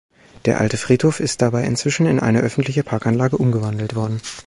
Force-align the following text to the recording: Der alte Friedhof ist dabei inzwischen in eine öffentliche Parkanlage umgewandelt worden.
Der 0.45 0.59
alte 0.59 0.77
Friedhof 0.77 1.19
ist 1.19 1.43
dabei 1.43 1.63
inzwischen 1.63 2.07
in 2.07 2.19
eine 2.19 2.39
öffentliche 2.41 2.81
Parkanlage 2.83 3.37
umgewandelt 3.37 3.93
worden. 3.93 4.19